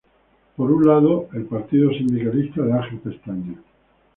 [0.55, 3.55] Por un lado el Partido Sindicalista de Ángel Pestaña.